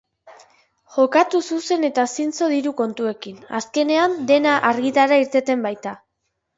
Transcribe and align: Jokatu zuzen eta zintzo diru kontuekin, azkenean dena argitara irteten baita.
Jokatu 0.95 1.41
zuzen 1.49 1.85
eta 1.91 2.07
zintzo 2.17 2.49
diru 2.55 2.73
kontuekin, 2.81 3.39
azkenean 3.63 4.19
dena 4.35 4.59
argitara 4.75 5.25
irteten 5.29 5.67
baita. 5.71 5.99